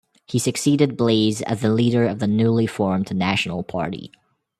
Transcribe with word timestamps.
He 0.25 0.39
succeeded 0.39 0.97
Blaize 0.97 1.43
as 1.43 1.61
the 1.61 1.69
leader 1.71 2.07
of 2.07 2.17
the 2.17 2.25
newly 2.25 2.65
formed 2.65 3.15
National 3.15 3.61
Party. 3.61 4.11